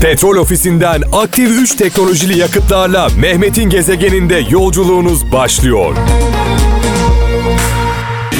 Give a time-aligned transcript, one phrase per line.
[0.00, 5.96] Petrol ofisinden aktif 3 teknolojili yakıtlarla Mehmet'in gezegeninde yolculuğunuz başlıyor.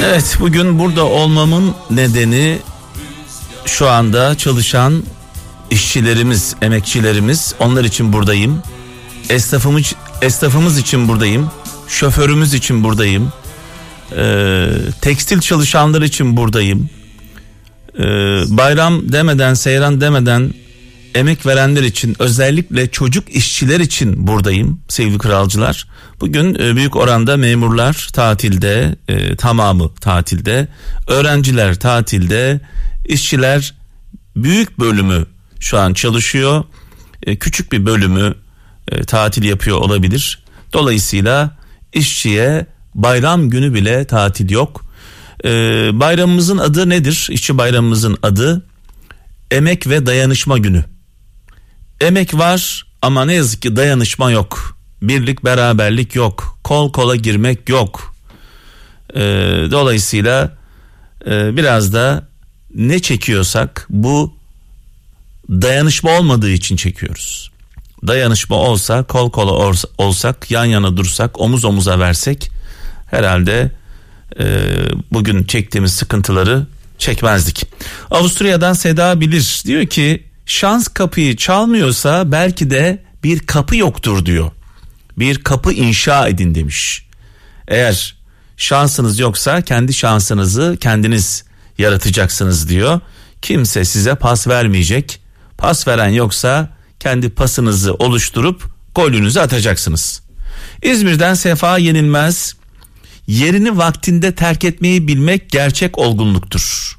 [0.04, 2.58] Evet bugün burada olmamın nedeni
[3.64, 5.02] şu anda çalışan
[5.70, 8.62] işçilerimiz, emekçilerimiz onlar için buradayım.
[9.30, 11.50] Esnafımız, esnafımız için buradayım.
[11.88, 13.32] Şoförümüz için buradayım.
[14.16, 14.66] Ee,
[15.00, 16.90] tekstil çalışanlar için buradayım.
[17.98, 18.02] Ee,
[18.48, 20.52] bayram demeden, seyran demeden
[21.16, 25.86] emek verenler için özellikle çocuk işçiler için buradayım sevgili kralcılar.
[26.20, 30.68] Bugün e, büyük oranda memurlar tatilde, e, tamamı tatilde,
[31.06, 32.60] öğrenciler tatilde,
[33.04, 33.74] işçiler
[34.36, 35.26] büyük bölümü
[35.60, 36.64] şu an çalışıyor.
[37.22, 38.34] E, küçük bir bölümü
[39.06, 40.42] tatil yapıyor olabilir.
[40.72, 41.56] Dolayısıyla
[41.92, 44.84] işçiye bayram günü bile tatil yok.
[45.44, 45.50] E,
[45.92, 47.28] bayramımızın adı nedir?
[47.30, 48.66] İşçi bayramımızın adı
[49.50, 50.84] Emek ve Dayanışma Günü.
[52.00, 54.76] Emek var ama ne yazık ki dayanışma yok.
[55.02, 56.58] Birlik beraberlik yok.
[56.64, 58.14] Kol kola girmek yok.
[59.14, 59.20] Ee,
[59.70, 60.56] dolayısıyla
[61.26, 62.28] e, biraz da
[62.74, 64.34] ne çekiyorsak bu
[65.50, 67.50] dayanışma olmadığı için çekiyoruz.
[68.06, 72.50] Dayanışma olsa kol kola olsak yan yana dursak omuz omuza versek
[73.10, 73.72] herhalde
[74.40, 74.44] e,
[75.12, 76.66] bugün çektiğimiz sıkıntıları
[76.98, 77.66] çekmezdik.
[78.10, 84.50] Avusturya'dan Seda Bilir diyor ki şans kapıyı çalmıyorsa belki de bir kapı yoktur diyor.
[85.18, 87.06] Bir kapı inşa edin demiş.
[87.68, 88.16] Eğer
[88.56, 91.44] şansınız yoksa kendi şansınızı kendiniz
[91.78, 93.00] yaratacaksınız diyor.
[93.42, 95.20] Kimse size pas vermeyecek.
[95.58, 100.22] Pas veren yoksa kendi pasınızı oluşturup golünüzü atacaksınız.
[100.82, 102.54] İzmir'den Sefa Yenilmez
[103.26, 106.95] yerini vaktinde terk etmeyi bilmek gerçek olgunluktur.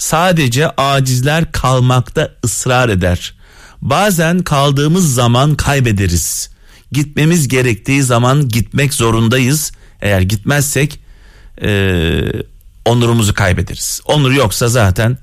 [0.00, 3.34] Sadece acizler kalmakta ısrar eder.
[3.82, 6.50] Bazen kaldığımız zaman kaybederiz.
[6.92, 9.72] Gitmemiz gerektiği zaman gitmek zorundayız.
[10.00, 11.00] Eğer gitmezsek
[11.62, 12.22] e,
[12.84, 14.00] onurumuzu kaybederiz.
[14.04, 15.18] Onur yoksa zaten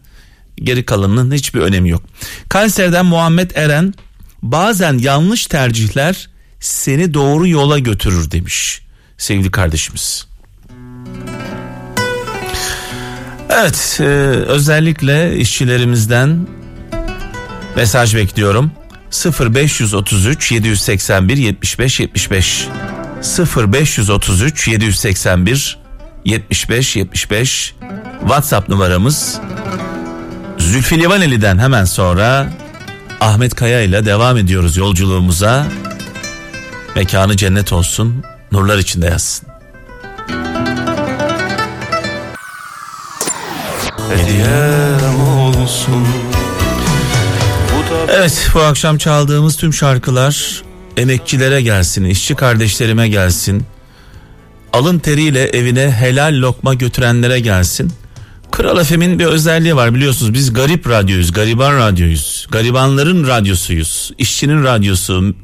[0.56, 2.04] geri kalanının hiçbir önemi yok.
[2.50, 3.94] Kayseri'den Muhammed Eren
[4.42, 8.82] bazen yanlış tercihler seni doğru yola götürür demiş
[9.18, 10.28] sevgili kardeşimiz.
[13.60, 14.04] Evet e,
[14.48, 16.48] özellikle işçilerimizden
[17.76, 18.72] mesaj bekliyorum.
[19.40, 22.68] 0533 781 75 75
[23.68, 25.78] 0533 781
[26.26, 27.76] 75 75
[28.20, 29.40] WhatsApp numaramız
[30.58, 32.50] Zülfü Livaneli'den hemen sonra
[33.22, 35.68] Ahmet Kaya ile devam ediyoruz yolculuğumuza.
[36.96, 39.57] Mekanı cennet olsun, nurlar içinde yazsın.
[44.16, 46.08] Hediyem olsun.
[48.10, 50.64] Evet bu akşam çaldığımız tüm şarkılar
[50.98, 53.66] emekçilere gelsin, işçi kardeşlerime gelsin.
[54.74, 57.92] Alın teriyle evine helal lokma götürenlere gelsin.
[58.52, 62.48] Kral FM'in bir özelliği var biliyorsunuz biz garip radyoyuz, gariban radyoyuz.
[62.52, 65.36] Garibanların radyosuyuz, işçinin radyosu,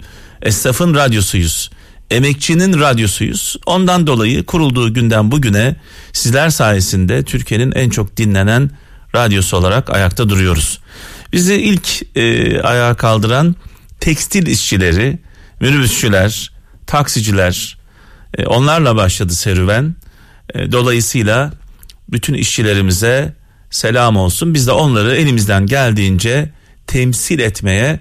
[0.42, 1.70] esnafın radyosuyuz.
[2.14, 3.58] Emekçinin radyosuyuz.
[3.66, 5.76] Ondan dolayı kurulduğu günden bugüne
[6.14, 8.72] sizler sayesinde Türkiye'nin en çok dinlenen
[9.16, 10.80] radyosu olarak ayakta duruyoruz.
[11.32, 13.56] Bizi ilk e, ayağa kaldıran
[14.00, 15.20] tekstil işçileri,
[15.60, 16.52] minibüsçüler,
[16.88, 17.78] taksiciler
[18.38, 19.96] e, onlarla başladı serüven.
[20.54, 21.54] E, dolayısıyla
[22.10, 23.34] bütün işçilerimize
[23.70, 24.54] selam olsun.
[24.54, 26.50] Biz de onları elimizden geldiğince
[26.88, 28.00] temsil etmeye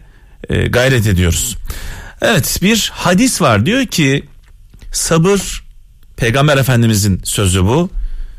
[0.49, 1.56] e, gayret ediyoruz.
[2.22, 4.25] Evet bir hadis var diyor ki
[4.93, 5.62] sabır
[6.16, 7.91] peygamber efendimizin sözü bu.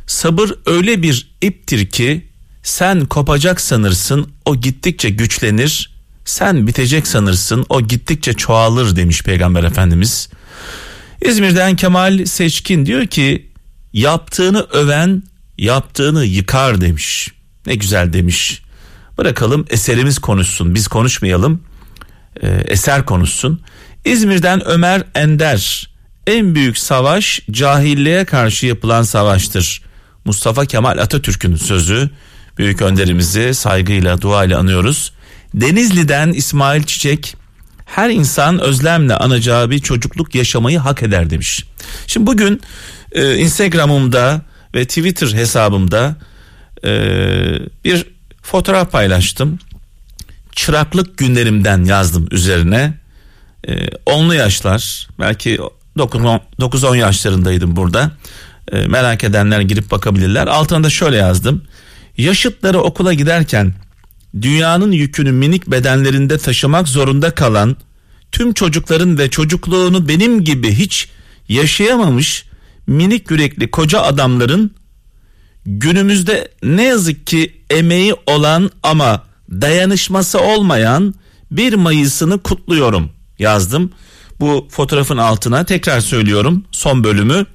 [0.07, 2.27] Sabır öyle bir iptir ki
[2.63, 5.93] sen kopacak sanırsın o gittikçe güçlenir.
[6.25, 10.29] Sen bitecek sanırsın o gittikçe çoğalır demiş peygamber efendimiz.
[11.21, 13.49] İzmir'den Kemal Seçkin diyor ki
[13.93, 15.23] yaptığını öven
[15.57, 17.29] yaptığını yıkar demiş.
[17.65, 18.61] Ne güzel demiş.
[19.17, 21.61] Bırakalım eserimiz konuşsun biz konuşmayalım.
[22.41, 23.61] Ee, eser konuşsun.
[24.05, 25.89] İzmir'den Ömer Ender
[26.27, 29.81] en büyük savaş cahilliğe karşı yapılan savaştır.
[30.25, 32.09] Mustafa Kemal Atatürk'ün sözü
[32.57, 35.13] büyük önderimizi saygıyla duayla anıyoruz.
[35.53, 37.35] Denizli'den İsmail Çiçek
[37.85, 41.63] her insan özlemle anacağı bir çocukluk yaşamayı hak eder demiş.
[42.07, 42.61] Şimdi bugün
[43.11, 44.41] e, Instagram'ımda
[44.75, 46.15] ve Twitter hesabımda
[46.85, 46.91] e,
[47.85, 48.05] bir
[48.41, 49.59] fotoğraf paylaştım.
[50.55, 52.93] Çıraklık günlerimden yazdım üzerine.
[53.67, 55.59] E, onlu yaşlar belki
[55.97, 58.11] 9-10 yaşlarındaydım burada.
[58.71, 60.47] E, merak edenler girip bakabilirler.
[60.47, 61.63] Altına da şöyle yazdım.
[62.17, 63.73] Yaşıtları okula giderken
[64.41, 67.77] dünyanın yükünü minik bedenlerinde taşımak zorunda kalan
[68.31, 71.09] tüm çocukların ve çocukluğunu benim gibi hiç
[71.49, 72.45] yaşayamamış
[72.87, 74.71] minik yürekli koca adamların
[75.65, 79.23] günümüzde ne yazık ki emeği olan ama
[79.61, 81.15] dayanışması olmayan
[81.51, 83.09] 1 Mayıs'ını kutluyorum
[83.39, 83.91] yazdım.
[84.39, 87.45] Bu fotoğrafın altına tekrar söylüyorum son bölümü.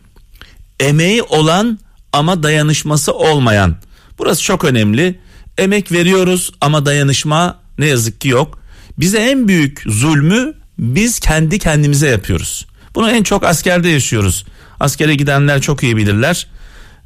[0.80, 1.78] Emeği olan
[2.12, 3.76] ama dayanışması olmayan.
[4.18, 5.18] Burası çok önemli.
[5.58, 8.60] Emek veriyoruz ama dayanışma ne yazık ki yok.
[8.98, 12.66] Bize en büyük zulmü biz kendi kendimize yapıyoruz.
[12.94, 14.46] Bunu en çok askerde yaşıyoruz.
[14.80, 16.46] Askere gidenler çok iyi bilirler.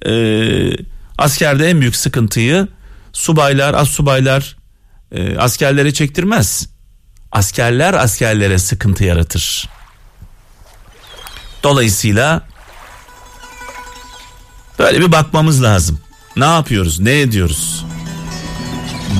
[0.06, 0.70] Ee,
[1.18, 2.68] askerde en büyük sıkıntıyı
[3.12, 4.56] subaylar, az subaylar
[5.12, 6.68] e, askerlere çektirmez.
[7.32, 9.68] Askerler askerlere sıkıntı yaratır.
[11.62, 12.42] Dolayısıyla
[14.78, 16.00] böyle bir bakmamız lazım.
[16.36, 17.00] Ne yapıyoruz?
[17.00, 17.84] Ne ediyoruz?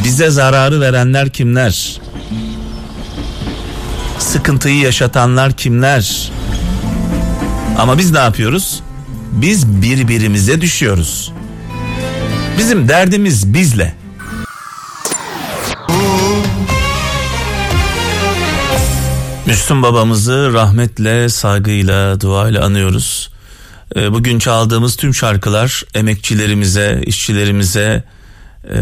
[0.05, 2.00] Bize zararı verenler kimler?
[4.19, 6.33] Sıkıntıyı yaşatanlar kimler?
[7.79, 8.81] Ama biz ne yapıyoruz?
[9.33, 11.33] Biz birbirimize düşüyoruz.
[12.59, 14.01] Bizim derdimiz bizle.
[19.52, 23.31] Müslüm babamızı rahmetle, saygıyla, duayla anıyoruz.
[23.96, 28.04] Ee, bugün çaldığımız tüm şarkılar emekçilerimize, işçilerimize,
[28.75, 28.78] e,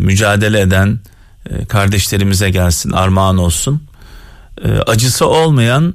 [0.00, 1.00] mücadele eden
[1.50, 3.82] e, kardeşlerimize gelsin, armağan olsun.
[4.64, 5.94] E, acısı olmayan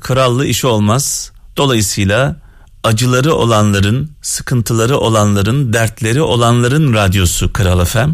[0.00, 1.32] krallı iş olmaz.
[1.56, 2.36] Dolayısıyla
[2.84, 8.10] acıları olanların, sıkıntıları olanların, dertleri olanların radyosu Kral FM.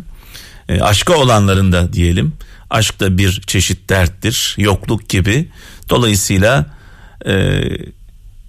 [0.68, 2.32] E, aşkı olanların da diyelim.
[2.72, 5.48] Aşk da bir çeşit derttir, yokluk gibi.
[5.88, 6.66] Dolayısıyla
[7.26, 7.62] e,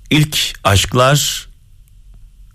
[0.10, 1.48] ilk aşklar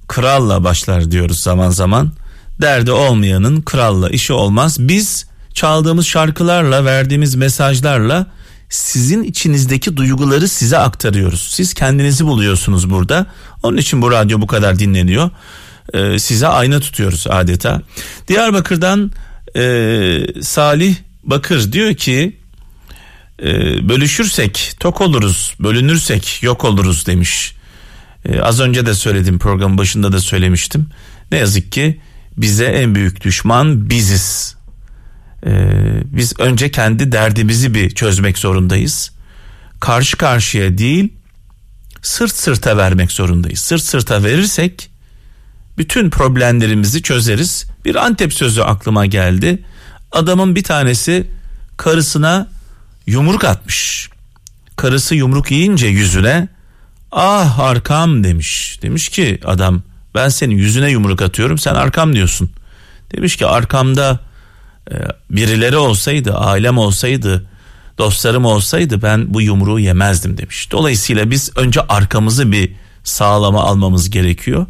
[0.09, 2.13] kralla başlar diyoruz zaman zaman.
[2.61, 4.77] Derdi olmayanın kralla işi olmaz.
[4.79, 8.27] Biz çaldığımız şarkılarla, verdiğimiz mesajlarla
[8.69, 11.49] sizin içinizdeki duyguları size aktarıyoruz.
[11.51, 13.27] Siz kendinizi buluyorsunuz burada.
[13.63, 15.31] Onun için bu radyo bu kadar dinleniyor.
[15.95, 17.83] Ee, size ayna tutuyoruz adeta.
[18.29, 19.13] Diyarbakır'dan
[19.57, 20.97] e, Salih
[21.31, 22.37] Bakır diyor ki
[23.43, 23.49] e,
[23.89, 27.55] bölüşürsek tok oluruz, bölünürsek yok oluruz demiş.
[28.25, 30.87] E, az önce de söyledim programın başında da söylemiştim.
[31.33, 32.01] Ne yazık ki
[32.37, 34.59] bize en büyük düşman biziz.
[35.47, 35.71] Ee,
[36.05, 39.11] biz önce kendi derdimizi bir çözmek zorundayız.
[39.81, 41.13] Karşı karşıya değil
[42.03, 43.59] sırt sırta vermek zorundayız.
[43.59, 44.91] Sırt sırta verirsek
[45.79, 47.67] bütün problemlerimizi çözeriz.
[47.85, 49.65] Bir Antep sözü aklıma geldi.
[50.13, 51.31] Adamın bir tanesi
[51.77, 52.49] karısına
[53.07, 54.09] yumruk atmış.
[54.77, 56.49] Karısı yumruk yiyince yüzüne
[57.13, 58.79] ah arkam demiş.
[58.83, 59.83] Demiş ki adam
[60.15, 62.51] ben senin yüzüne yumruk atıyorum sen arkam diyorsun.
[63.17, 64.21] Demiş ki arkamda
[64.91, 64.95] e,
[65.31, 67.47] birileri olsaydı ailem olsaydı
[67.99, 70.73] dostlarım olsaydı ben bu yumruğu yemezdim demiş.
[70.73, 72.73] Dolayısıyla biz önce arkamızı bir
[73.05, 74.67] sağlama almamız gerekiyor.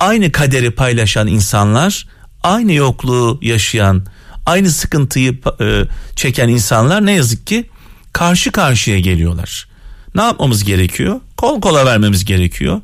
[0.00, 2.06] Aynı kaderi paylaşan insanlar
[2.42, 4.06] aynı yokluğu yaşayan
[4.48, 5.84] aynı sıkıntıyı e,
[6.16, 7.70] çeken insanlar ne yazık ki
[8.12, 9.68] karşı karşıya geliyorlar.
[10.14, 11.20] Ne yapmamız gerekiyor?
[11.36, 12.80] Kol kola vermemiz gerekiyor.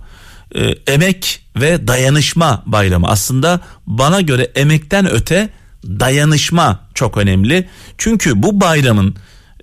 [0.54, 5.48] E, emek ve dayanışma bayramı aslında bana göre emekten öte
[5.84, 7.68] dayanışma çok önemli.
[7.98, 9.16] Çünkü bu bayramın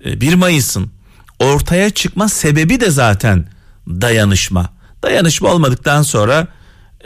[0.04, 0.90] 1 Mayıs'ın
[1.38, 3.46] ortaya çıkma sebebi de zaten
[3.88, 4.72] dayanışma.
[5.02, 6.46] Dayanışma olmadıktan sonra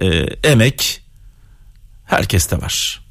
[0.00, 0.06] e,
[0.42, 1.02] emek
[2.04, 3.05] herkeste var.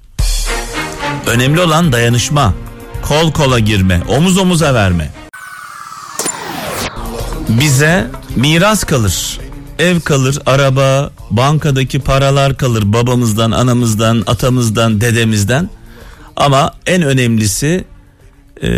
[1.28, 2.54] Önemli olan dayanışma,
[3.02, 5.12] kol kola girme, omuz omuza verme.
[7.50, 9.40] Bize miras kalır.
[9.80, 15.70] Ev kalır, araba, bankadaki paralar kalır babamızdan, anamızdan, atamızdan, dedemizden.
[16.36, 17.86] Ama en önemlisi
[18.64, 18.70] e,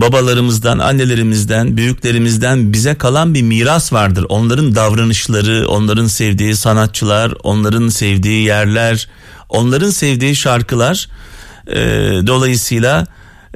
[0.00, 4.26] babalarımızdan, annelerimizden, büyüklerimizden bize kalan bir miras vardır.
[4.28, 9.08] Onların davranışları, onların sevdiği sanatçılar, onların sevdiği yerler,
[9.48, 11.08] onların sevdiği şarkılar.
[11.66, 11.76] E,
[12.26, 13.06] dolayısıyla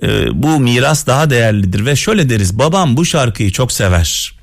[0.02, 4.35] e, bu miras daha değerlidir ve şöyle deriz babam bu şarkıyı çok sever.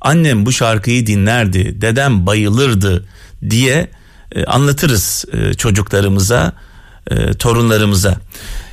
[0.00, 3.04] Annem bu şarkıyı dinlerdi, dedem bayılırdı
[3.50, 3.90] diye
[4.32, 6.52] e, anlatırız e, çocuklarımıza,
[7.10, 8.16] e, torunlarımıza.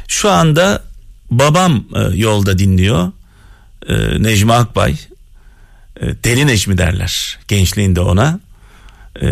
[0.08, 0.84] Şu anda
[1.32, 3.12] babam e, yolda dinliyor.
[3.88, 4.96] E, Necmi Akbay.
[6.02, 8.40] E, deli Necmi derler gençliğinde ona.
[9.22, 9.28] E,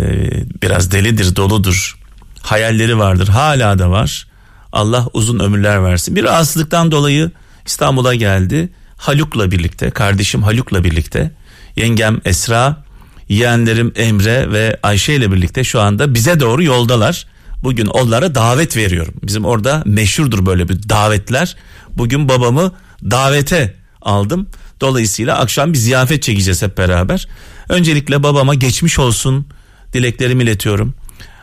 [0.62, 1.98] biraz delidir, doludur.
[2.42, 4.28] Hayalleri vardır, hala da var.
[4.76, 6.16] Allah uzun ömürler versin.
[6.16, 7.32] Bir rahatsızlıktan dolayı
[7.66, 8.70] İstanbul'a geldi.
[8.98, 11.32] Haluk'la birlikte, kardeşim Haluk'la birlikte,
[11.76, 12.84] yengem Esra,
[13.30, 17.28] yeğenlerim Emre ve Ayşe ile birlikte şu anda bize doğru yoldalar.
[17.64, 19.14] Bugün onlara davet veriyorum.
[19.24, 21.56] Bizim orada meşhurdur böyle bir davetler.
[21.94, 22.72] Bugün babamı
[23.04, 24.48] davete aldım.
[24.82, 27.28] Dolayısıyla akşam bir ziyafet çekeceğiz hep beraber.
[27.70, 29.48] Öncelikle babama geçmiş olsun
[29.94, 30.94] dileklerimi iletiyorum.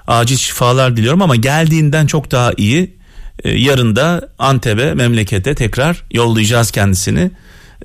[0.07, 3.02] Acil şifalar diliyorum ama geldiğinden çok daha iyi.
[3.45, 7.31] Ee, yarın da Antep'e memlekete tekrar yollayacağız kendisini.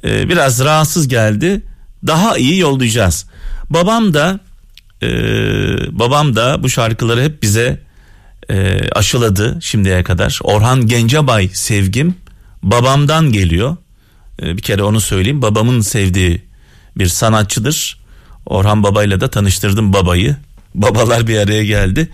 [0.04, 1.62] Ee, biraz rahatsız geldi.
[2.08, 3.25] Daha iyi yollayacağız.
[3.70, 4.39] Babam da
[5.04, 5.10] e,
[6.00, 7.80] babam da bu şarkıları hep bize
[8.50, 10.39] e, aşıladı şimdiye kadar.
[10.44, 12.16] Orhan Gencebay sevgim
[12.63, 13.77] babamdan geliyor.
[14.42, 15.42] E, bir kere onu söyleyeyim.
[15.42, 16.42] Babamın sevdiği
[16.98, 18.00] bir sanatçıdır.
[18.46, 20.36] Orhan Baba'yla da tanıştırdım babayı.
[20.75, 22.10] Babalar bir araya geldi.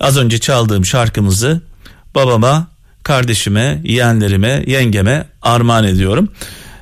[0.00, 1.60] Az önce çaldığım şarkımızı
[2.14, 2.66] babama,
[3.02, 6.28] kardeşime, yeğenlerime, yengeme armağan ediyorum.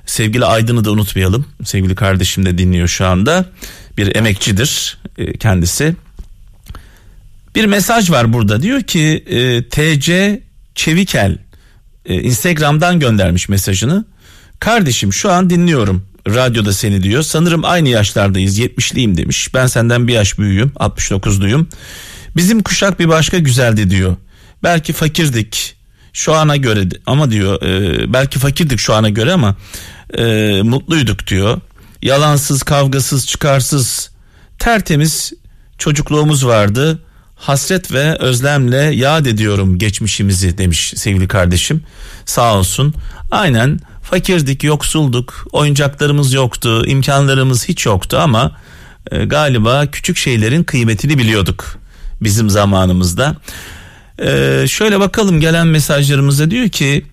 [0.07, 1.47] Sevgili Aydın'ı da unutmayalım.
[1.65, 3.47] Sevgili kardeşim de dinliyor şu anda.
[3.99, 5.97] Bir emekçidir e, kendisi.
[7.55, 10.41] Bir mesaj var burada diyor ki e, TC
[10.75, 11.39] Çevikel
[12.07, 14.05] e, Instagram'dan göndermiş mesajını.
[14.61, 17.23] Kardeşim şu an dinliyorum radyoda seni diyor.
[17.23, 19.55] Sanırım aynı yaşlardayız 70'liyim demiş.
[19.55, 21.67] Ben senden bir yaş büyüğüm 69'luyum.
[22.37, 24.17] Bizim kuşak bir başka güzeldi diyor.
[24.63, 25.76] Belki fakirdik
[26.17, 29.57] şu ana göre ama diyor e, belki fakirdik şu ana göre ama
[30.19, 30.25] e,
[30.63, 31.61] mutluyduk diyor.
[32.03, 34.11] Yalansız kavgasız çıkarsız
[34.59, 35.33] tertemiz
[35.79, 36.99] çocukluğumuz vardı.
[37.35, 41.83] Hasret ve özlemle yad ediyorum geçmişimizi demiş sevgili kardeşim.
[42.27, 42.95] Sağ olsun.
[43.31, 48.53] Aynen fakirdik, yoksulduk, oyuncaklarımız yoktu, imkanlarımız hiç yoktu ama
[49.11, 51.79] e, galiba küçük şeylerin kıymetini biliyorduk
[52.21, 53.37] bizim zamanımızda.
[54.23, 57.05] E, şöyle bakalım gelen mesajlarımızda diyor ki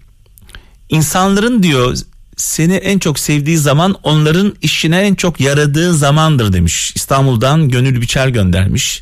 [0.89, 1.97] insanların diyor
[2.37, 6.91] seni en çok sevdiği zaman onların işine en çok yaradığı zamandır demiş.
[6.95, 9.01] İstanbul'dan Gönül Biçer göndermiş.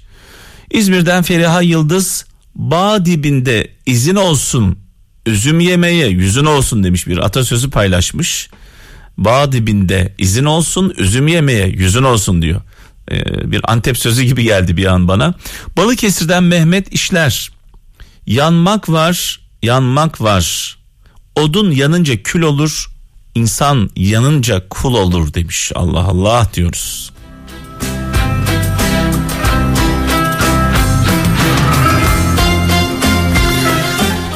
[0.71, 4.77] İzmir'den Feriha Yıldız bağ dibinde izin olsun
[5.25, 8.49] üzüm yemeye yüzün olsun demiş bir atasözü paylaşmış.
[9.17, 12.61] Bağ dibinde izin olsun üzüm yemeye yüzün olsun diyor.
[13.11, 15.33] Ee, bir Antep sözü gibi geldi bir an bana.
[15.77, 17.51] Balıkesir'den Mehmet İşler.
[18.27, 20.77] Yanmak var, yanmak var.
[21.35, 22.91] Odun yanınca kül olur,
[23.35, 25.71] insan yanınca kul olur demiş.
[25.75, 27.11] Allah Allah diyoruz.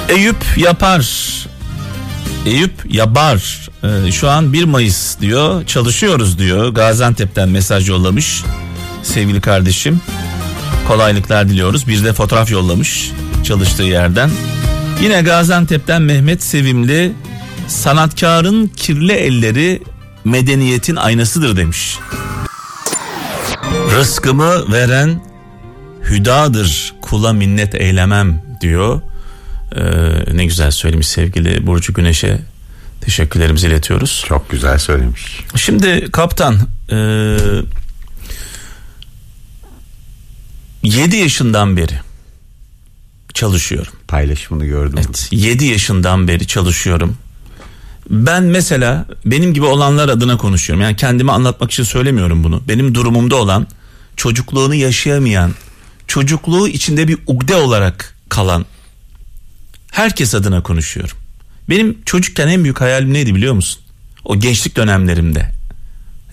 [0.09, 1.05] Eyüp yapar.
[2.45, 3.69] Eyüp yapar.
[3.83, 5.65] Ee, şu an 1 Mayıs diyor.
[5.65, 6.67] Çalışıyoruz diyor.
[6.67, 8.43] Gaziantep'ten mesaj yollamış.
[9.03, 10.01] Sevgili kardeşim.
[10.87, 11.87] Kolaylıklar diliyoruz.
[11.87, 13.11] Bir de fotoğraf yollamış
[13.45, 14.29] çalıştığı yerden.
[15.01, 17.11] Yine Gaziantep'ten Mehmet Sevimli
[17.67, 19.81] sanatkarın kirli elleri
[20.23, 21.99] medeniyetin aynasıdır demiş.
[23.91, 25.21] Rızkımı veren
[26.09, 29.01] hüdadır kula minnet eylemem diyor.
[29.75, 29.81] Ee,
[30.33, 32.39] ne güzel söylemiş sevgili Burcu Güneş'e
[33.01, 34.25] teşekkürlerimizi iletiyoruz.
[34.27, 35.43] Çok güzel söylemiş.
[35.55, 36.59] Şimdi kaptan
[36.91, 36.97] e,
[40.83, 42.04] 7 yaşından beri
[43.35, 43.93] çalışıyorum.
[44.07, 44.99] Paylaşımını gördüm.
[45.05, 47.17] Evet 7 yaşından beri çalışıyorum.
[48.09, 50.83] Ben mesela benim gibi olanlar adına konuşuyorum.
[50.83, 52.61] Yani kendimi anlatmak için söylemiyorum bunu.
[52.67, 53.67] Benim durumumda olan
[54.15, 55.51] çocukluğunu yaşayamayan,
[56.07, 58.65] çocukluğu içinde bir ugde olarak kalan
[59.91, 61.17] herkes adına konuşuyorum.
[61.69, 63.81] Benim çocukken en büyük hayalim neydi biliyor musun?
[64.25, 65.51] O gençlik dönemlerimde.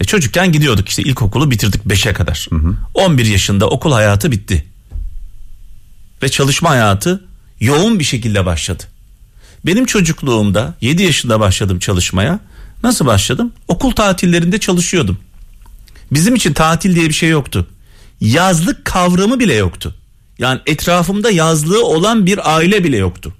[0.00, 2.47] E çocukken gidiyorduk işte ilkokulu bitirdik 5'e kadar.
[2.50, 2.76] Hı hı.
[2.94, 4.64] 11 yaşında okul hayatı bitti.
[6.23, 7.25] Ve çalışma hayatı
[7.61, 8.83] yoğun bir şekilde başladı.
[9.67, 12.41] Benim çocukluğumda 7 yaşında başladım çalışmaya.
[12.83, 13.52] Nasıl başladım?
[13.69, 15.19] Okul tatillerinde çalışıyordum.
[16.12, 17.67] Bizim için tatil diye bir şey yoktu.
[18.21, 19.95] Yazlık kavramı bile yoktu.
[20.38, 23.35] Yani etrafımda yazlığı olan bir aile bile yoktu.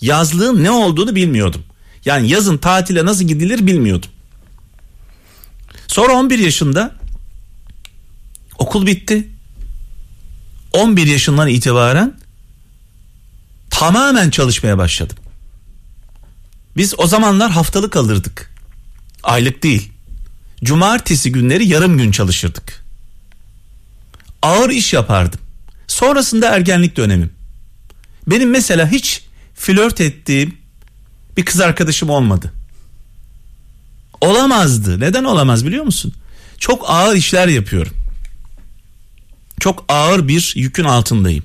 [0.00, 1.62] Yazlığın ne olduğunu bilmiyordum.
[2.04, 4.10] Yani yazın tatile nasıl gidilir bilmiyordum.
[5.86, 6.94] Sonra 11 yaşında
[8.58, 9.28] okul bitti.
[10.74, 12.14] 11 yaşından itibaren
[13.70, 15.16] tamamen çalışmaya başladım.
[16.76, 18.54] Biz o zamanlar haftalık alırdık.
[19.22, 19.92] Aylık değil.
[20.64, 22.84] Cumartesi günleri yarım gün çalışırdık.
[24.42, 25.40] Ağır iş yapardım.
[25.86, 27.32] Sonrasında ergenlik dönemim.
[28.26, 30.58] Benim mesela hiç flört ettiğim
[31.36, 32.52] bir kız arkadaşım olmadı.
[34.20, 35.00] Olamazdı.
[35.00, 36.12] Neden olamaz biliyor musun?
[36.58, 38.03] Çok ağır işler yapıyorum.
[39.60, 41.44] Çok ağır bir yükün altındayım.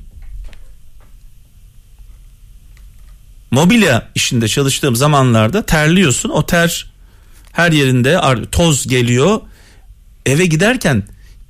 [3.51, 6.29] Mobilya işinde çalıştığım zamanlarda terliyorsun.
[6.29, 6.91] O ter
[7.51, 9.41] her yerinde toz geliyor.
[10.25, 11.03] Eve giderken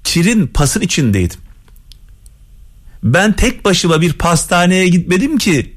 [0.03, 1.39] kirin pasın içindeydim.
[3.03, 5.75] Ben tek başıma bir pastaneye gitmedim ki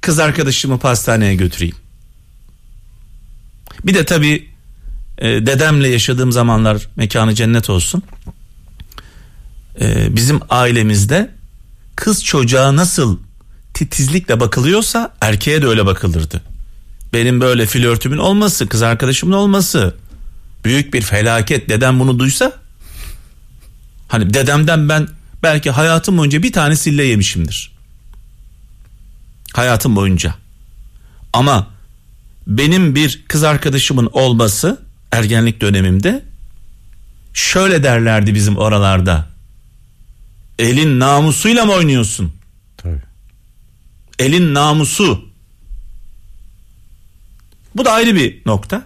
[0.00, 1.76] kız arkadaşımı pastaneye götüreyim.
[3.84, 4.48] Bir de tabii
[5.18, 8.02] e, dedemle yaşadığım zamanlar mekanı cennet olsun.
[9.80, 11.30] E, bizim ailemizde
[11.96, 13.18] kız çocuğa nasıl
[13.74, 16.42] titizlikle bakılıyorsa erkeğe de öyle bakılırdı.
[17.12, 19.94] Benim böyle flörtümün olması, kız arkadaşımın olması
[20.64, 21.68] büyük bir felaket.
[21.68, 22.52] Dedem bunu duysa
[24.08, 25.08] hani dedemden ben
[25.42, 27.72] belki hayatım boyunca bir tane sille yemişimdir.
[29.52, 30.34] Hayatım boyunca.
[31.32, 31.66] Ama
[32.46, 34.80] benim bir kız arkadaşımın olması
[35.12, 36.24] ergenlik dönemimde
[37.34, 39.35] şöyle derlerdi bizim oralarda.
[40.58, 42.32] Elin namusuyla mı oynuyorsun?
[42.76, 43.02] Tabii.
[44.18, 45.24] Elin namusu.
[47.76, 48.84] Bu da ayrı bir nokta.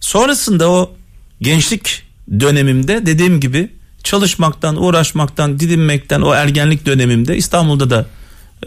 [0.00, 0.94] Sonrasında o
[1.40, 2.02] gençlik
[2.40, 3.70] dönemimde dediğim gibi
[4.04, 8.06] çalışmaktan, uğraşmaktan, didinmekten o ergenlik dönemimde İstanbul'da da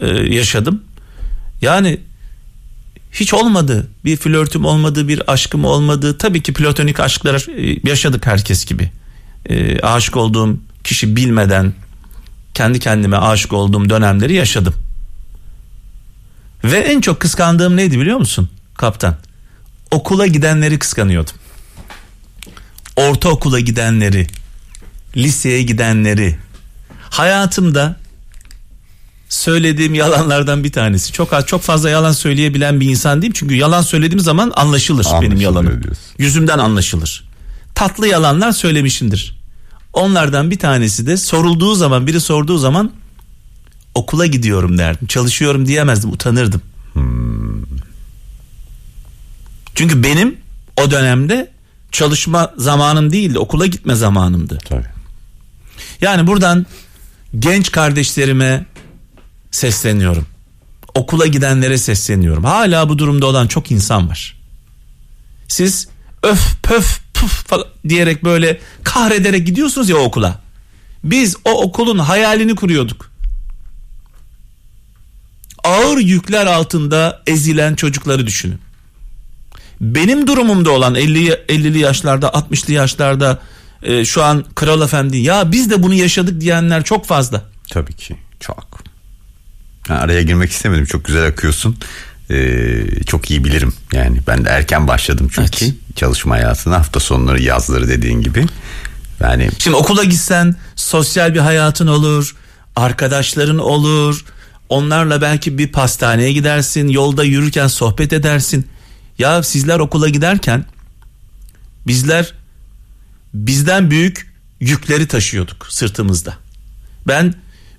[0.00, 0.82] e, yaşadım.
[1.62, 2.00] Yani
[3.12, 3.86] hiç olmadı.
[4.04, 6.18] Bir flörtüm olmadı, bir aşkım olmadı.
[6.18, 8.90] Tabii ki platonik aşklar e, yaşadık herkes gibi.
[9.48, 11.72] E, aşık olduğum kişi bilmeden
[12.54, 14.74] kendi kendime aşık olduğum dönemleri yaşadım.
[16.64, 19.16] Ve en çok kıskandığım neydi biliyor musun kaptan?
[19.90, 21.34] Okula gidenleri kıskanıyordum.
[22.96, 24.26] Ortaokula gidenleri,
[25.16, 26.38] liseye gidenleri.
[27.10, 27.96] Hayatımda
[29.28, 31.12] söylediğim yalanlardan bir tanesi.
[31.12, 33.32] Çok az çok fazla yalan söyleyebilen bir insan değilim.
[33.36, 35.82] Çünkü yalan söylediğim zaman anlaşılır, benim Anlaşılır yalanım.
[35.82, 36.04] diyorsun.
[36.18, 37.24] Yüzümden anlaşılır.
[37.74, 39.43] Tatlı yalanlar söylemişimdir.
[39.94, 42.92] Onlardan bir tanesi de sorulduğu zaman biri sorduğu zaman
[43.94, 45.06] okula gidiyorum derdim.
[45.06, 46.62] Çalışıyorum diyemezdim utanırdım.
[49.74, 50.36] Çünkü benim
[50.76, 51.50] o dönemde
[51.92, 54.58] çalışma zamanım değildi okula gitme zamanımdı.
[54.68, 54.86] Tabii.
[56.00, 56.66] Yani buradan
[57.38, 58.66] genç kardeşlerime
[59.50, 60.26] sesleniyorum.
[60.94, 62.44] Okula gidenlere sesleniyorum.
[62.44, 64.36] Hala bu durumda olan çok insan var.
[65.48, 65.88] Siz
[66.22, 70.40] öf pöf puf falan diyerek böyle kahrederek gidiyorsunuz ya okula.
[71.04, 73.10] Biz o okulun hayalini kuruyorduk.
[75.64, 78.58] Ağır yükler altında ezilen çocukları düşünün.
[79.80, 83.38] Benim durumumda olan 50 50'li yaşlarda, 60'lı yaşlarda
[83.82, 87.44] e, şu an kral efendi ya biz de bunu yaşadık diyenler çok fazla.
[87.70, 88.16] Tabii ki.
[88.40, 88.80] Çok.
[89.88, 90.84] Ha, araya girmek istemedim.
[90.84, 91.76] Çok güzel akıyorsun.
[92.30, 93.72] Ee, çok iyi bilirim.
[93.92, 95.74] Yani ben de erken başladım çünkü Evet.
[95.96, 96.78] Çalışma hayatına.
[96.78, 98.46] Hafta sonları yazları dediğin gibi.
[99.20, 102.36] Yani Şimdi okula gitsen sosyal bir hayatın olur,
[102.76, 104.24] arkadaşların olur.
[104.68, 108.66] Onlarla belki bir pastaneye gidersin, yolda yürürken sohbet edersin.
[109.18, 110.64] Ya sizler okula giderken
[111.86, 112.34] bizler
[113.34, 116.36] bizden büyük yükleri taşıyorduk sırtımızda.
[117.08, 117.34] Ben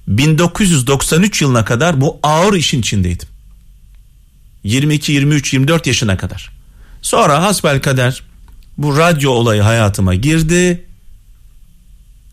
[0.08, 3.28] 1993 yılına kadar bu ağır işin içindeydim.
[4.63, 6.55] 22, 23, 24 yaşına kadar.
[7.06, 8.24] Sonra hasbelkader
[8.78, 10.86] bu radyo olayı hayatıma girdi.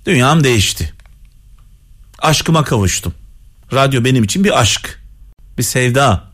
[0.07, 0.93] Dünyam değişti.
[2.19, 3.15] Aşkıma kavuştum.
[3.73, 5.01] Radyo benim için bir aşk.
[5.59, 6.25] Bir sevda.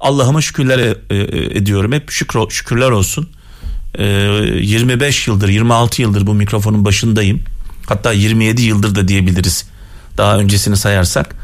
[0.00, 1.92] Allah'ıma şükürler e- e- ediyorum.
[1.92, 3.30] Hep şükür, şükürler olsun.
[3.94, 7.42] Ee, 25 yıldır 26 yıldır bu mikrofonun başındayım.
[7.86, 9.64] Hatta 27 yıldır da diyebiliriz.
[10.16, 11.36] Daha öncesini sayarsak.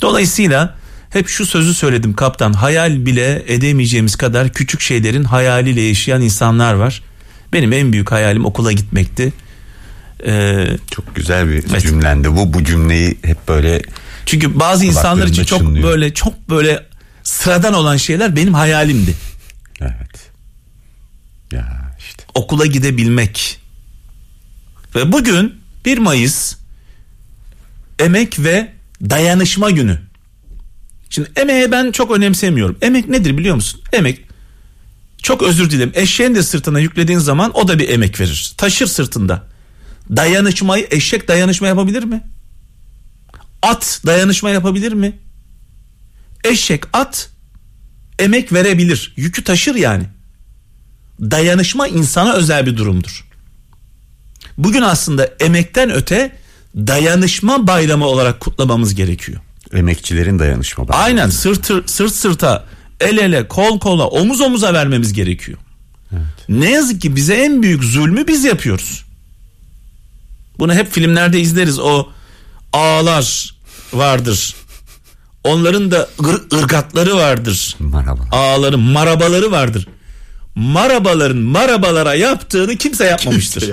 [0.00, 0.76] Dolayısıyla
[1.14, 2.52] hep şu sözü söyledim kaptan.
[2.52, 7.02] Hayal bile edemeyeceğimiz kadar küçük şeylerin hayaliyle yaşayan insanlar var.
[7.52, 9.32] Benim en büyük hayalim okula gitmekti.
[10.26, 11.82] Ee, çok güzel bir Evet.
[11.82, 12.36] cümlendi.
[12.36, 13.82] Bu bu cümleyi hep böyle
[14.26, 15.88] Çünkü bazı insanlar için çok çınlıyor.
[15.88, 16.86] böyle çok böyle
[17.22, 19.14] sıradan olan şeyler benim hayalimdi.
[19.80, 20.30] evet.
[21.52, 22.24] Ya işte.
[22.34, 23.60] Okula gidebilmek.
[24.94, 26.56] Ve bugün 1 Mayıs
[27.98, 28.72] emek ve
[29.10, 29.98] dayanışma günü.
[31.14, 32.76] Şimdi emeğe ben çok önemsemiyorum.
[32.82, 33.80] Emek nedir biliyor musun?
[33.92, 34.20] Emek
[35.22, 35.92] çok özür dilerim.
[35.94, 38.54] Eşeğin de sırtına yüklediğin zaman o da bir emek verir.
[38.56, 39.46] Taşır sırtında.
[40.16, 42.22] Dayanışmayı eşek dayanışma yapabilir mi?
[43.62, 45.18] At dayanışma yapabilir mi?
[46.44, 47.30] Eşek at
[48.18, 49.12] emek verebilir.
[49.16, 50.04] Yükü taşır yani.
[51.20, 53.28] Dayanışma insana özel bir durumdur.
[54.58, 56.36] Bugün aslında emekten öte
[56.76, 59.40] dayanışma bayramı olarak kutlamamız gerekiyor.
[59.74, 60.88] Emekçilerin dayanışma.
[60.88, 61.04] bayramı.
[61.04, 62.64] Aynen sırt, sırt sırta,
[63.00, 65.58] el ele, kol kola, omuz omuza vermemiz gerekiyor.
[66.48, 69.04] Ne yazık ki bize en büyük zulmü biz yapıyoruz.
[70.58, 71.78] Bunu hep filmlerde izleriz.
[71.78, 72.08] O
[72.72, 73.54] ağalar
[73.92, 74.54] vardır.
[75.44, 77.76] Onların da ır- ırgatları vardır.
[77.78, 78.20] Merhaba.
[78.32, 79.88] Ağaların marabaları vardır.
[80.54, 83.72] Marabaların marabalara yaptığını kimse yapmamıştır.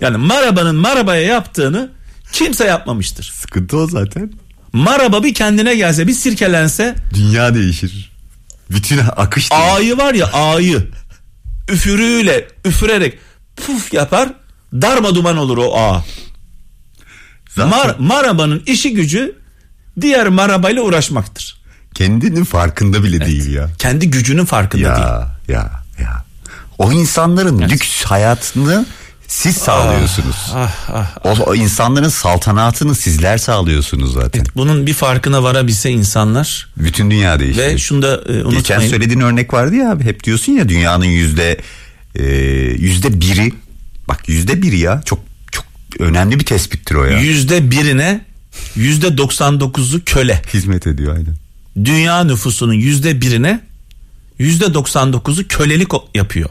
[0.00, 1.90] Yani marabanın marabaya yaptığını
[2.32, 3.32] Kimse yapmamıştır.
[3.40, 4.32] Sıkıntı o zaten.
[4.74, 8.12] Maraba bir kendine gelse bir sirkelense Dünya değişir.
[8.70, 9.66] Bütün akış değişir.
[9.74, 10.88] ağayı var ya ağayı
[11.70, 13.18] üfürüyle üfürerek
[13.56, 14.28] puf yapar
[14.72, 16.04] darma duman olur o ağ.
[17.48, 19.36] Zaten Mar Maraba'nın işi gücü
[20.00, 21.56] diğer marabayla uğraşmaktır.
[21.94, 23.70] kendinin farkında bile değil ya.
[23.78, 25.06] Kendi gücünün farkında değil.
[25.06, 26.24] Ya ya ya.
[26.78, 28.86] O insanların lüks hayatını
[29.28, 30.36] siz sağlıyorsunuz.
[30.54, 34.44] Ah, O, o insanların saltanatını sizler sağlıyorsunuz zaten.
[34.56, 37.62] Bunun bir farkına varabilse insanlar Bütün dünya değişti.
[37.62, 38.50] ve şunu da e, unutmayın.
[38.50, 41.60] Geçen söylediğin örnek vardı ya abi hep diyorsun ya dünyanın yüzde
[42.14, 42.24] e,
[42.78, 43.52] yüzde biri
[44.08, 45.18] bak yüzde biri ya çok
[45.52, 45.64] çok
[45.98, 47.18] önemli bir tespittir o ya.
[47.20, 48.24] Yüzde birine
[48.76, 50.42] yüzde 99'u köle.
[50.54, 51.34] Hizmet ediyor aynen.
[51.84, 53.60] Dünya nüfusunun yüzde birine
[54.38, 56.50] yüzde 99'u kölelik o- yapıyor.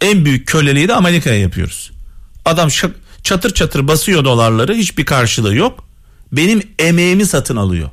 [0.00, 1.90] En büyük köleliği de Amerika'ya yapıyoruz.
[2.44, 5.84] Adam şak- çatır çatır basıyor dolarları hiçbir karşılığı yok.
[6.32, 7.90] Benim emeğimi satın alıyor.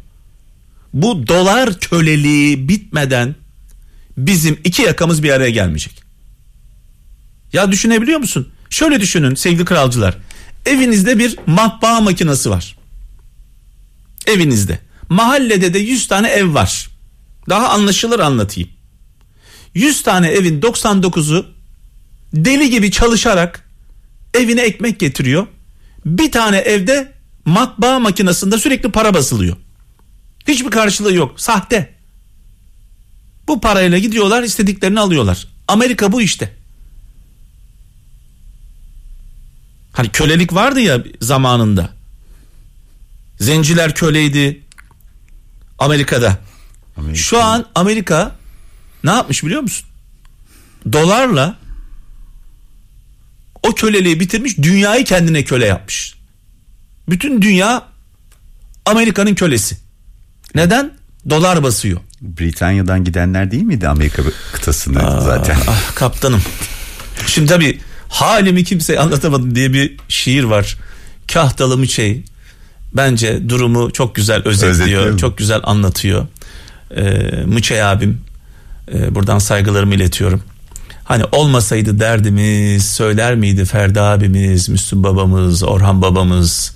[0.94, 3.36] Bu dolar köleliği bitmeden
[4.18, 6.02] bizim iki yakamız bir araya gelmeyecek.
[7.54, 8.50] Ya düşünebiliyor musun?
[8.70, 10.18] Şöyle düşünün sevgili kralcılar.
[10.66, 12.76] Evinizde bir matbaa makinesi var.
[14.28, 14.80] Evinizde.
[15.10, 16.90] Mahallede de 100 tane ev var.
[17.50, 18.70] Daha anlaşılır anlatayım.
[19.74, 21.46] 100 tane evin 99'u
[22.36, 23.70] deli gibi çalışarak
[24.34, 25.48] evine ekmek getiriyor.
[26.06, 27.14] Bir tane evde
[27.46, 29.58] matbaa makinesinde sürekli para basılıyor.
[30.48, 31.42] Hiçbir karşılığı yok.
[31.42, 31.96] Sahte.
[33.48, 35.48] Bu parayla gidiyorlar istediklerini alıyorlar.
[35.68, 36.54] Amerika bu işte.
[39.94, 41.90] Hani kölelik vardı ya zamanında.
[43.40, 44.62] Zenciler köleydi
[45.80, 46.38] Amerika'da.
[46.98, 47.20] Amerika.
[47.20, 48.36] Şu an Amerika
[49.04, 49.88] ne yapmış biliyor musun?
[50.94, 51.58] Dolarla
[53.68, 56.16] o köleliği bitirmiş dünyayı kendine köle yapmış.
[57.10, 57.84] Bütün dünya
[58.86, 59.78] Amerika'nın kölesi.
[60.56, 60.92] Neden?
[61.30, 62.00] Dolar basıyor.
[62.22, 64.24] Britanya'dan gidenler değil miydi Amerika
[64.54, 65.58] kıtasında zaten?
[65.68, 66.42] Ah kaptanım.
[67.28, 70.78] Şimdi tabii halimi kimseye anlatamadım diye bir şiir var.
[71.34, 72.24] Kahtalı şey
[72.94, 76.28] bence durumu çok güzel Özetliyor çok güzel anlatıyor.
[76.98, 77.02] Ee,
[77.46, 78.22] Müçey abim
[78.94, 80.44] e, buradan saygılarımı iletiyorum.
[81.06, 86.74] Hani olmasaydı derdimiz söyler miydi Ferdi abimiz, Müslüm babamız, Orhan babamız,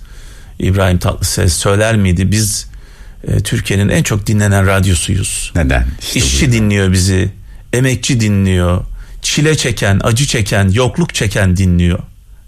[0.58, 2.30] İbrahim Tatlıses söyler miydi?
[2.30, 2.66] Biz
[3.28, 5.52] e, Türkiye'nin en çok dinlenen radyosuyuz.
[5.54, 5.86] Neden?
[6.00, 6.52] İşte İşçi bu.
[6.52, 7.30] dinliyor bizi,
[7.72, 8.84] emekçi dinliyor,
[9.22, 11.98] çile çeken, acı çeken, yokluk çeken dinliyor.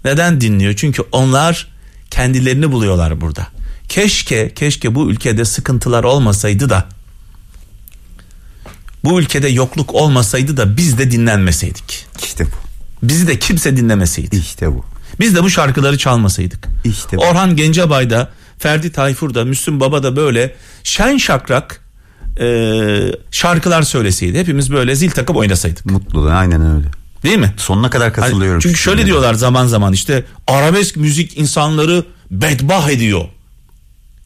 [0.05, 0.73] Neden dinliyor?
[0.77, 1.67] Çünkü onlar
[2.11, 3.47] kendilerini buluyorlar burada.
[3.89, 6.85] Keşke, keşke bu ülkede sıkıntılar olmasaydı da
[9.03, 12.05] bu ülkede yokluk olmasaydı da biz de dinlenmeseydik.
[12.23, 12.49] İşte bu.
[13.07, 14.35] Bizi de kimse dinlemeseydi.
[14.35, 14.85] İşte bu.
[15.19, 16.67] Biz de bu şarkıları çalmasaydık.
[16.83, 17.21] İşte bu.
[17.21, 21.81] Orhan Gencebay da Ferdi Tayfur da Müslüm Baba da böyle şen şakrak
[22.39, 22.45] e,
[23.31, 24.39] şarkılar söyleseydi.
[24.39, 25.85] Hepimiz böyle zil takıp oynasaydık.
[25.85, 26.87] Mutlu aynen öyle.
[27.23, 27.53] Değil mi?
[27.57, 28.59] Sonuna kadar Hani katılıyorum.
[28.59, 29.11] çünkü şöyle Fikrine.
[29.13, 33.25] diyorlar zaman zaman işte arabesk müzik insanları bedbah ediyor.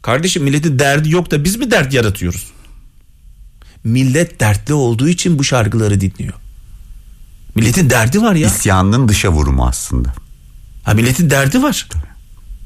[0.01, 2.45] Kardeşim milletin derdi yok da biz mi dert yaratıyoruz?
[3.83, 6.33] Millet dertli olduğu için bu şarkıları dinliyor.
[7.55, 8.47] Milletin derdi var ya.
[8.47, 10.13] İsyanın dışa vurumu aslında.
[10.83, 11.87] Ha milletin derdi var.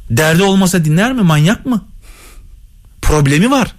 [0.10, 1.22] Derdi olmasa dinler mi?
[1.22, 1.86] Manyak mı?
[3.02, 3.76] Problemi var.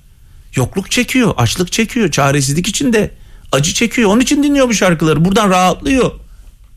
[0.54, 3.10] Yokluk çekiyor, açlık çekiyor, çaresizlik içinde.
[3.52, 4.10] Acı çekiyor.
[4.10, 5.24] Onun için dinliyor bu şarkıları.
[5.24, 6.12] Buradan rahatlıyor.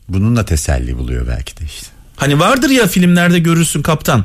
[0.08, 1.86] Bununla teselli buluyor belki de işte.
[2.16, 4.24] Hani vardır ya filmlerde görürsün kaptan.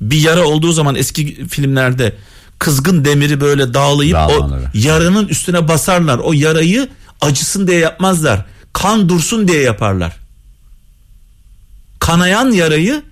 [0.00, 2.12] Bir yara olduğu zaman eski filmlerde
[2.58, 4.62] kızgın demiri böyle dağlayıp o Dağlanır.
[4.74, 6.18] yaranın üstüne basarlar.
[6.18, 6.88] O yarayı
[7.20, 8.44] acısın diye yapmazlar.
[8.72, 10.16] Kan dursun diye yaparlar.
[11.98, 13.02] Kanayan yarayı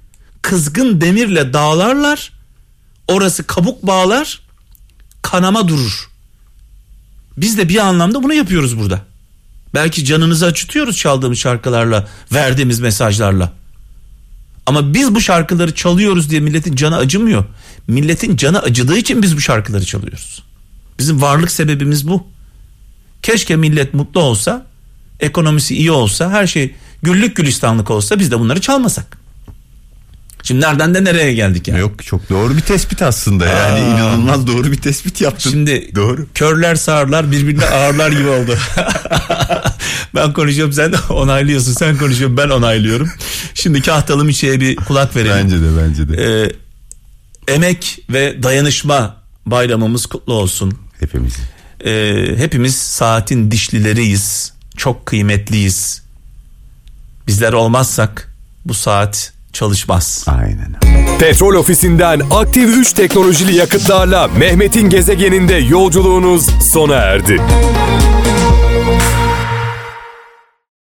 [0.43, 2.33] kızgın demirle dağlarlar.
[3.09, 4.41] Orası kabuk bağlar.
[5.23, 6.11] Kanama durur.
[7.37, 9.01] Biz de bir anlamda bunu yapıyoruz burada.
[9.75, 13.53] Belki canınızı acıtıyoruz çaldığımız şarkılarla, verdiğimiz mesajlarla.
[14.66, 17.44] Ama biz bu şarkıları çalıyoruz diye milletin canı acımıyor.
[17.88, 20.42] Milletin canı acıdığı için biz bu şarkıları çalıyoruz.
[20.98, 22.27] Bizim varlık sebebimiz bu.
[23.22, 24.66] Keşke millet mutlu olsa,
[25.20, 29.18] ekonomisi iyi olsa, her şey güllük gülistanlık olsa biz de bunları çalmasak.
[30.45, 31.81] Şimdi nereden de nereye geldik yani?
[31.81, 33.95] Yok çok doğru bir tespit aslında yani Aa.
[33.95, 35.51] inanılmaz doğru bir tespit yaptın.
[35.51, 36.27] Şimdi doğru.
[36.35, 38.59] körler sağırlar birbirine ağırlar gibi oldu.
[40.15, 41.73] ben konuşuyorum sen onaylıyorsun.
[41.73, 43.11] Sen konuşuyorsun ben onaylıyorum.
[43.55, 45.37] Şimdi kahtalım içeye bir kulak verelim.
[45.37, 46.43] Bence de bence de.
[46.43, 46.53] Ee,
[47.55, 50.79] emek ve dayanışma bayramımız kutlu olsun.
[51.01, 51.35] Hepimiz.
[51.85, 54.53] Ee, hepimiz saatin dişlileriyiz.
[54.77, 56.03] Çok kıymetliyiz.
[57.27, 60.25] Bizler olmazsak bu saat çalışmaz.
[60.29, 60.75] Aynen.
[61.19, 67.40] Petrol ofisinden aktif 3 teknolojili yakıtlarla Mehmet'in gezegeninde yolculuğunuz sona erdi.